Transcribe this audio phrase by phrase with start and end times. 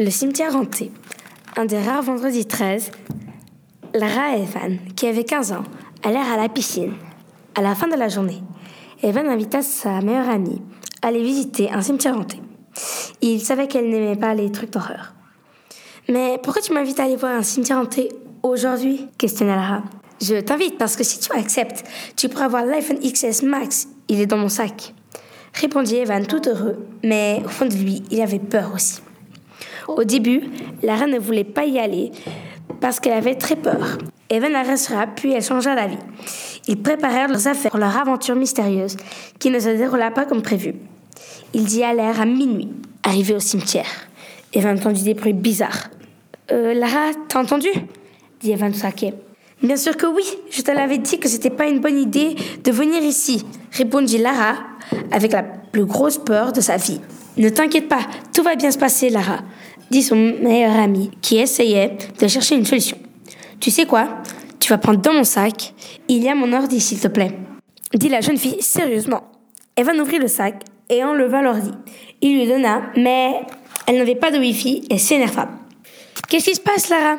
[0.00, 0.92] Le cimetière hanté.
[1.56, 2.92] Un des rares vendredis 13,
[3.94, 5.64] Lara et Evan, qui avait 15 ans,
[6.04, 6.92] allèrent à la piscine.
[7.56, 8.40] À la fin de la journée,
[9.02, 10.62] Evan invita sa meilleure amie
[11.02, 12.40] à aller visiter un cimetière hanté.
[13.22, 15.14] Il savait qu'elle n'aimait pas les trucs d'horreur.
[16.08, 18.12] Mais pourquoi tu m'invites à aller voir un cimetière hanté
[18.44, 19.08] aujourd'hui?
[19.18, 19.82] Questionna Lara.
[20.22, 21.82] Je t'invite parce que si tu acceptes,
[22.14, 23.88] tu pourras voir l'iPhone XS Max.
[24.06, 24.94] Il est dans mon sac.
[25.54, 29.00] Répondit Evan tout heureux, mais au fond de lui, il avait peur aussi.
[29.88, 30.42] Au début,
[30.82, 32.12] Lara ne voulait pas y aller
[32.80, 33.98] parce qu'elle avait très peur.
[34.30, 35.96] Evan la rassura, puis elle changea d'avis.
[36.68, 38.96] Ils préparèrent leurs affaires pour leur aventure mystérieuse,
[39.38, 40.74] qui ne se déroula pas comme prévu.
[41.54, 42.68] Ils y allèrent à minuit,
[43.02, 44.08] arrivés au cimetière.
[44.52, 45.88] Evan entendit des bruits bizarres.
[46.52, 47.68] Euh, Lara, t'as entendu?
[48.40, 49.14] dit Evan saqué.
[49.62, 52.70] Bien sûr que oui, je te l'avais dit que c'était pas une bonne idée de
[52.70, 54.54] venir ici, répondit Lara
[55.10, 57.00] avec la plus grosse peur de sa vie.
[57.36, 58.00] Ne t'inquiète pas,
[58.32, 59.40] tout va bien se passer, Lara,
[59.90, 62.98] dit son meilleur ami, qui essayait de chercher une solution.
[63.60, 64.08] Tu sais quoi?
[64.60, 65.74] Tu vas prendre dans mon sac.
[66.08, 67.32] Il y a mon ordi, s'il te plaît.
[67.94, 69.22] Dit la jeune fille sérieusement.
[69.76, 71.70] Evan ouvrit le sac et enleva l'ordi.
[72.20, 73.40] Il lui donna, mais
[73.86, 75.48] elle n'avait pas de Wi-Fi et s'énerva.
[76.28, 77.16] Qu'est-ce qui se passe, Lara?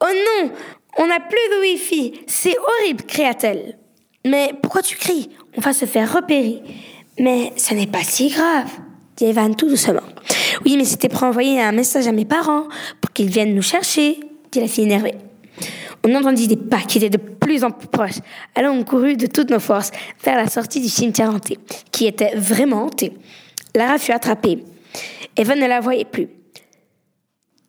[0.00, 0.50] Oh non
[0.98, 3.78] On n'a plus de Wi-Fi C'est horrible, cria-t-elle.
[4.26, 5.30] Mais pourquoi tu cries?
[5.56, 6.62] On va se faire repérer.
[7.18, 8.70] Mais ce n'est pas si grave,
[9.22, 10.00] dit Evan tout doucement.
[10.64, 12.64] Oui, mais c'était pour envoyer un message à mes parents,
[13.00, 14.18] pour qu'ils viennent nous chercher,
[14.50, 15.14] dit la fille énervée.
[16.04, 18.18] On entendit des pas qui étaient de plus en plus proches.
[18.54, 19.92] Alors on courut de toutes nos forces
[20.24, 21.58] vers la sortie du cimetière hanté,
[21.92, 23.12] qui était vraiment hanté.
[23.74, 24.64] Lara fut attrapée.
[25.36, 26.28] Evan ne la voyait plus.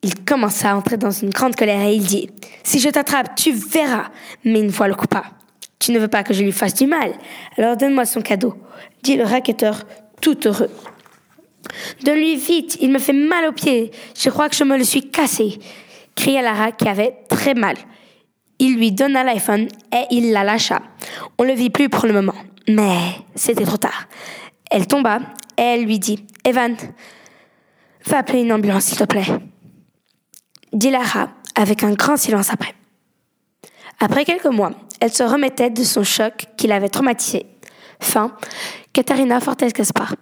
[0.02, 2.30] Il commença à entrer dans une grande colère et il dit
[2.64, 4.08] Si je t'attrape, tu verras,
[4.44, 5.26] mais une fois le coup pas.
[5.80, 7.14] Tu ne veux pas que je lui fasse du mal,
[7.58, 8.56] alors donne-moi son cadeau,
[9.04, 9.84] dit le racketteur
[10.22, 10.70] tout heureux.
[12.04, 13.92] Donne-lui vite, il me fait mal aux pieds.
[14.18, 15.60] Je crois que je me le suis cassé,
[16.16, 17.76] cria Lara qui avait très mal.
[18.60, 20.82] Il lui donna l'iPhone et il la lâcha.
[21.38, 22.36] On le vit plus pour le moment,
[22.68, 22.98] mais
[23.36, 24.08] c'était trop tard.
[24.70, 25.20] Elle tomba
[25.58, 26.76] et elle lui dit Evan,
[28.06, 29.26] va appeler une ambulance s'il te plaît.
[30.72, 32.74] Dit Lara avec un grand silence après.
[34.00, 37.46] Après quelques mois, elle se remettait de son choc qui l'avait traumatisée.
[38.00, 38.36] Fin,
[38.92, 40.16] Katharina Fortes Gaspard.